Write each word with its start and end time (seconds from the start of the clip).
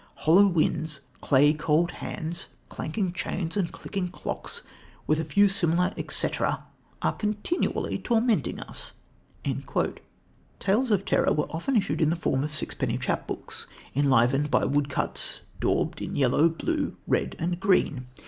Hollow 0.15 0.47
winds, 0.47 1.01
clay 1.21 1.53
cold 1.53 1.91
hands, 1.91 2.47
clanking 2.69 3.11
chains 3.11 3.55
and 3.55 3.71
clicking 3.71 4.07
clocks, 4.07 4.63
with 5.05 5.19
a 5.19 5.23
few 5.23 5.47
similar 5.47 5.93
etcetera 5.95 6.65
are 7.03 7.11
continually 7.13 7.99
tormenting 7.99 8.59
us." 8.61 8.93
Tales 10.57 10.89
of 10.89 11.05
terror 11.05 11.31
were 11.31 11.51
often 11.51 11.75
issued 11.75 12.01
in 12.01 12.09
the 12.09 12.15
form 12.15 12.43
of 12.43 12.51
sixpenny 12.51 12.97
chapbooks, 12.97 13.67
enlivened 13.95 14.49
by 14.49 14.65
woodcuts 14.65 15.41
daubed 15.59 16.01
in 16.01 16.15
yellow, 16.15 16.49
blue, 16.49 16.95
red 17.05 17.35
and 17.37 17.59
green. 17.59 18.07